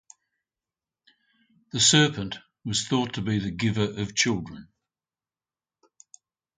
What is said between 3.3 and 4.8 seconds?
the giver of children.